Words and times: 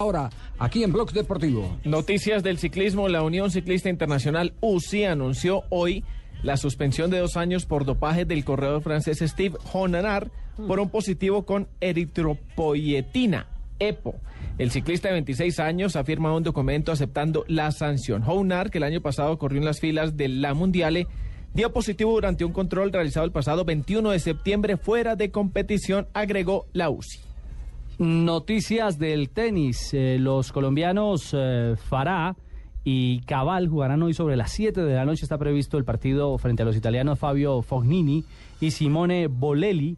Ahora, 0.00 0.30
aquí 0.60 0.84
en 0.84 0.92
Blog 0.92 1.10
Deportivo. 1.10 1.76
Noticias 1.82 2.44
del 2.44 2.58
ciclismo. 2.58 3.08
La 3.08 3.24
Unión 3.24 3.50
Ciclista 3.50 3.88
Internacional 3.88 4.54
UCI 4.60 5.06
anunció 5.06 5.64
hoy 5.70 6.04
la 6.44 6.56
suspensión 6.56 7.10
de 7.10 7.18
dos 7.18 7.36
años 7.36 7.66
por 7.66 7.84
dopaje 7.84 8.24
del 8.24 8.44
corredor 8.44 8.80
francés 8.80 9.18
Steve 9.18 9.58
Honanar 9.72 10.30
por 10.68 10.78
un 10.78 10.88
positivo 10.90 11.44
con 11.44 11.66
eritropoyetina. 11.80 13.48
EPO. 13.80 14.14
El 14.58 14.70
ciclista 14.70 15.08
de 15.08 15.14
26 15.14 15.58
años 15.58 15.96
afirma 15.96 16.32
un 16.32 16.44
documento 16.44 16.92
aceptando 16.92 17.44
la 17.48 17.72
sanción. 17.72 18.22
Honar, 18.24 18.70
que 18.70 18.78
el 18.78 18.84
año 18.84 19.00
pasado 19.00 19.36
corrió 19.36 19.58
en 19.58 19.64
las 19.64 19.80
filas 19.80 20.16
de 20.16 20.28
la 20.28 20.54
Mundiale, 20.54 21.08
dio 21.54 21.72
positivo 21.72 22.12
durante 22.12 22.44
un 22.44 22.52
control 22.52 22.92
realizado 22.92 23.26
el 23.26 23.32
pasado 23.32 23.64
21 23.64 24.12
de 24.12 24.20
septiembre 24.20 24.76
fuera 24.76 25.16
de 25.16 25.32
competición, 25.32 26.06
agregó 26.14 26.68
la 26.72 26.88
UCI. 26.88 27.18
Noticias 27.98 28.96
del 28.96 29.30
tenis. 29.30 29.92
Eh, 29.92 30.18
los 30.20 30.52
colombianos 30.52 31.34
eh, 31.36 31.74
Fará 31.76 32.36
y 32.84 33.22
Cabal 33.22 33.66
jugarán 33.66 34.04
hoy 34.04 34.14
sobre 34.14 34.36
las 34.36 34.52
7 34.52 34.82
de 34.82 34.94
la 34.94 35.04
noche. 35.04 35.24
Está 35.24 35.36
previsto 35.36 35.78
el 35.78 35.84
partido 35.84 36.38
frente 36.38 36.62
a 36.62 36.64
los 36.64 36.76
italianos 36.76 37.18
Fabio 37.18 37.60
Fognini 37.60 38.24
y 38.60 38.70
Simone 38.70 39.26
Bolelli 39.26 39.96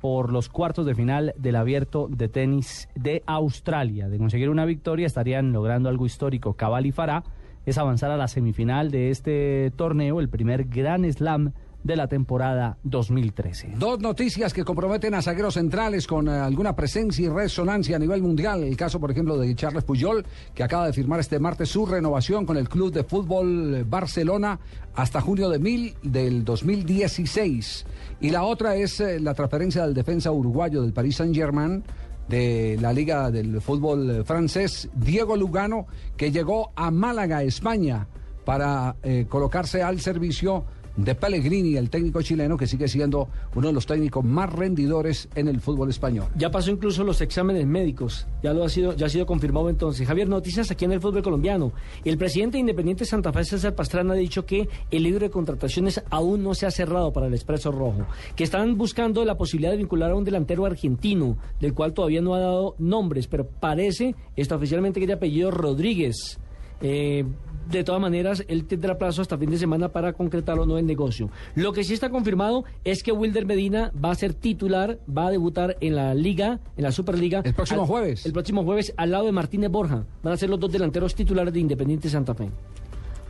por 0.00 0.32
los 0.32 0.48
cuartos 0.48 0.86
de 0.86 0.94
final 0.94 1.34
del 1.36 1.56
abierto 1.56 2.06
de 2.08 2.28
tenis 2.28 2.88
de 2.94 3.24
Australia. 3.26 4.08
De 4.08 4.18
conseguir 4.18 4.48
una 4.48 4.64
victoria 4.64 5.08
estarían 5.08 5.52
logrando 5.52 5.88
algo 5.88 6.06
histórico. 6.06 6.54
Cabal 6.54 6.86
y 6.86 6.92
Fará 6.92 7.24
es 7.66 7.78
avanzar 7.78 8.12
a 8.12 8.16
la 8.16 8.28
semifinal 8.28 8.92
de 8.92 9.10
este 9.10 9.72
torneo, 9.74 10.20
el 10.20 10.28
primer 10.28 10.66
Gran 10.66 11.12
Slam 11.12 11.52
de 11.82 11.96
la 11.96 12.08
temporada 12.08 12.76
2013. 12.84 13.74
Dos 13.76 14.00
noticias 14.00 14.52
que 14.52 14.64
comprometen 14.64 15.14
a 15.14 15.22
zagueros 15.22 15.54
centrales 15.54 16.06
con 16.06 16.28
eh, 16.28 16.32
alguna 16.32 16.76
presencia 16.76 17.26
y 17.26 17.28
resonancia 17.28 17.96
a 17.96 17.98
nivel 17.98 18.22
mundial. 18.22 18.62
El 18.62 18.76
caso, 18.76 19.00
por 19.00 19.10
ejemplo, 19.10 19.38
de 19.38 19.54
Charles 19.54 19.84
Puyol, 19.84 20.24
que 20.54 20.62
acaba 20.62 20.86
de 20.86 20.92
firmar 20.92 21.20
este 21.20 21.38
martes 21.38 21.70
su 21.70 21.86
renovación 21.86 22.44
con 22.44 22.56
el 22.56 22.68
Club 22.68 22.92
de 22.92 23.04
Fútbol 23.04 23.84
Barcelona 23.84 24.58
hasta 24.94 25.20
junio 25.20 25.48
de 25.48 25.58
mil 25.58 25.94
del 26.02 26.44
2016. 26.44 27.86
Y 28.20 28.30
la 28.30 28.44
otra 28.44 28.76
es 28.76 29.00
eh, 29.00 29.18
la 29.20 29.34
transferencia 29.34 29.84
del 29.84 29.94
defensa 29.94 30.30
uruguayo 30.30 30.82
del 30.82 30.92
Paris 30.92 31.16
Saint-Germain 31.16 31.82
de 32.28 32.78
la 32.80 32.92
Liga 32.92 33.30
del 33.30 33.60
Fútbol 33.60 34.24
Francés, 34.24 34.88
Diego 34.94 35.36
Lugano, 35.36 35.86
que 36.16 36.30
llegó 36.30 36.70
a 36.76 36.92
Málaga, 36.92 37.42
España, 37.42 38.06
para 38.44 38.96
eh, 39.02 39.26
colocarse 39.28 39.82
al 39.82 40.00
servicio 40.00 40.64
de 40.96 41.14
Pellegrini, 41.14 41.76
el 41.76 41.90
técnico 41.90 42.22
chileno 42.22 42.56
que 42.56 42.66
sigue 42.66 42.88
siendo 42.88 43.28
uno 43.54 43.68
de 43.68 43.72
los 43.72 43.86
técnicos 43.86 44.24
más 44.24 44.52
rendidores 44.52 45.28
en 45.34 45.48
el 45.48 45.60
fútbol 45.60 45.88
español. 45.90 46.26
Ya 46.36 46.50
pasó 46.50 46.70
incluso 46.70 47.04
los 47.04 47.20
exámenes 47.20 47.66
médicos, 47.66 48.26
ya 48.42 48.52
lo 48.52 48.64
ha 48.64 48.68
sido, 48.68 48.94
ya 48.94 49.06
ha 49.06 49.08
sido 49.08 49.26
confirmado 49.26 49.70
entonces. 49.70 50.06
Javier, 50.06 50.28
noticias 50.28 50.70
aquí 50.70 50.84
en 50.84 50.92
el 50.92 51.00
fútbol 51.00 51.22
colombiano. 51.22 51.72
El 52.04 52.18
presidente 52.18 52.58
Independiente 52.58 53.04
Santa 53.04 53.32
Fe, 53.32 53.44
César 53.44 53.74
Pastrana, 53.74 54.14
ha 54.14 54.16
dicho 54.16 54.44
que 54.44 54.68
el 54.90 55.02
libro 55.02 55.20
de 55.20 55.30
contrataciones 55.30 56.02
aún 56.10 56.42
no 56.42 56.54
se 56.54 56.66
ha 56.66 56.70
cerrado 56.70 57.12
para 57.12 57.26
el 57.26 57.34
Expreso 57.34 57.70
Rojo, 57.70 58.06
que 58.36 58.44
están 58.44 58.76
buscando 58.76 59.24
la 59.24 59.36
posibilidad 59.36 59.72
de 59.72 59.78
vincular 59.78 60.10
a 60.10 60.16
un 60.16 60.24
delantero 60.24 60.66
argentino, 60.66 61.36
del 61.60 61.74
cual 61.74 61.92
todavía 61.92 62.20
no 62.20 62.34
ha 62.34 62.40
dado 62.40 62.74
nombres, 62.78 63.26
pero 63.26 63.46
parece, 63.46 64.14
está 64.36 64.56
oficialmente 64.56 65.00
que 65.00 65.06
de 65.06 65.14
apellido 65.14 65.50
Rodríguez. 65.50 66.38
Eh, 66.82 67.24
de 67.70 67.84
todas 67.84 68.00
maneras, 68.00 68.44
él 68.48 68.64
tendrá 68.64 68.98
plazo 68.98 69.22
hasta 69.22 69.38
fin 69.38 69.50
de 69.50 69.58
semana 69.58 69.90
para 69.90 70.12
concretar 70.12 70.58
o 70.58 70.66
no 70.66 70.78
el 70.78 70.86
negocio. 70.86 71.30
Lo 71.54 71.72
que 71.72 71.84
sí 71.84 71.94
está 71.94 72.10
confirmado 72.10 72.64
es 72.84 73.02
que 73.02 73.12
Wilder 73.12 73.46
Medina 73.46 73.92
va 74.02 74.10
a 74.10 74.14
ser 74.14 74.34
titular, 74.34 74.98
va 75.08 75.28
a 75.28 75.30
debutar 75.30 75.76
en 75.80 75.96
la 75.96 76.14
Liga, 76.14 76.60
en 76.76 76.84
la 76.84 76.92
Superliga. 76.92 77.42
El 77.44 77.54
próximo 77.54 77.86
jueves. 77.86 78.26
El 78.26 78.32
próximo 78.32 78.64
jueves, 78.64 78.92
al 78.96 79.10
lado 79.10 79.26
de 79.26 79.32
Martínez 79.32 79.70
Borja. 79.70 80.04
Van 80.22 80.32
a 80.32 80.36
ser 80.36 80.50
los 80.50 80.58
dos 80.58 80.72
delanteros 80.72 81.14
titulares 81.14 81.52
de 81.52 81.60
Independiente 81.60 82.08
Santa 82.08 82.34
Fe. 82.34 82.48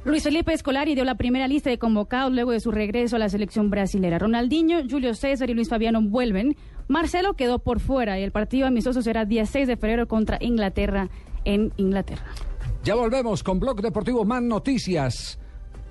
Luis 0.02 0.22
Felipe 0.22 0.54
Escolari 0.54 0.94
dio 0.94 1.04
la 1.04 1.16
primera 1.16 1.46
lista 1.46 1.68
de 1.68 1.78
convocados 1.78 2.32
luego 2.32 2.52
de 2.52 2.60
su 2.60 2.70
regreso 2.70 3.16
a 3.16 3.18
la 3.18 3.28
selección 3.28 3.68
brasilera. 3.68 4.18
Ronaldinho, 4.18 4.78
Julio 4.88 5.14
César 5.14 5.50
y 5.50 5.54
Luis 5.54 5.68
Fabiano 5.68 6.00
vuelven. 6.00 6.56
Marcelo 6.88 7.34
quedó 7.34 7.58
por 7.58 7.80
fuera 7.80 8.18
y 8.18 8.22
el 8.22 8.32
partido 8.32 8.66
amistoso 8.66 9.02
será 9.02 9.26
16 9.26 9.68
de 9.68 9.76
febrero 9.76 10.08
contra 10.08 10.38
Inglaterra 10.40 11.10
en 11.44 11.72
Inglaterra. 11.76 12.24
Ya 12.82 12.94
volvemos 12.94 13.42
con 13.42 13.60
Blog 13.60 13.82
Deportivo 13.82 14.24
Más 14.24 14.42
Noticias 14.42 15.38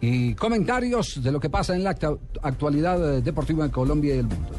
y 0.02 0.34
comentarios 0.34 1.22
de 1.22 1.32
lo 1.32 1.40
que 1.40 1.50
pasa 1.50 1.76
en 1.76 1.84
la 1.84 1.96
actualidad 2.42 3.18
eh, 3.18 3.22
deportiva 3.22 3.64
en 3.66 3.72
Colombia 3.72 4.16
y 4.16 4.20
el 4.20 4.28
mundo. 4.28 4.50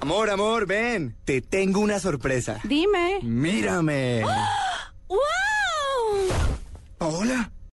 Amor, 0.00 0.30
amor, 0.30 0.66
ven. 0.66 1.16
Te 1.24 1.40
tengo 1.40 1.80
una 1.80 2.00
sorpresa. 2.00 2.60
Dime. 2.64 3.20
Mírame. 3.22 4.22
¡Wow! 5.08 5.18
Hola. 6.98 7.52